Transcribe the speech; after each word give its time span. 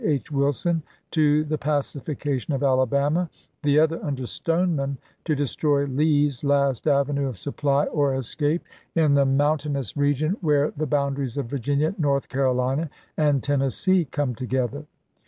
H. 0.03 0.31
Wilson 0.31 0.81
to 1.11 1.43
the 1.43 1.59
pacification 1.59 2.55
of 2.55 2.63
Alabama, 2.63 3.29
the 3.61 3.77
other, 3.77 4.03
under 4.03 4.25
Stoneman, 4.25 4.97
to 5.25 5.35
destroy 5.35 5.85
Lee's 5.85 6.43
last 6.43 6.87
avenue 6.87 7.27
of 7.27 7.37
supply 7.37 7.85
or 7.85 8.15
escape 8.15 8.63
in 8.95 9.13
the 9.13 9.27
mountainous 9.27 9.95
region 9.95 10.37
where 10.41 10.71
the 10.71 10.87
boundaries 10.87 11.37
of 11.37 11.45
Virginia, 11.51 11.93
North 11.99 12.29
Carolina, 12.29 12.89
and 13.15 13.43
Tennessee 13.43 14.05
come 14.05 14.33
together. 14.33 14.85